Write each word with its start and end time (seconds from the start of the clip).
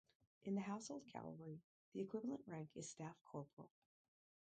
In 0.45 0.55
the 0.55 0.61
Household 0.61 1.05
Cavalry 1.05 1.61
the 1.93 2.01
equivalent 2.01 2.41
rank 2.47 2.71
is 2.73 2.89
staff 2.89 3.21
corporal. 3.23 3.69